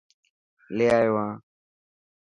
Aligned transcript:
لي 0.75 0.85
آيو 0.97 1.15
هان. 1.21 1.37